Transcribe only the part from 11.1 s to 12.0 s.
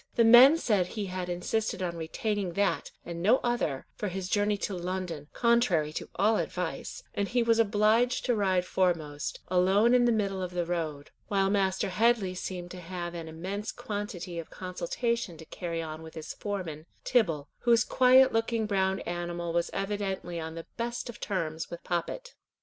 while Master